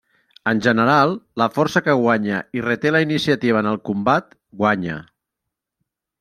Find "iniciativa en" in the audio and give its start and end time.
3.07-3.71